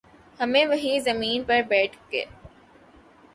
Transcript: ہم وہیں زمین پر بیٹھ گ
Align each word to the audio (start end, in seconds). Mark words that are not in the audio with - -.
ہم 0.39 0.53
وہیں 0.69 0.99
زمین 0.99 1.43
پر 1.47 1.61
بیٹھ 1.69 1.97
گ 2.11 2.23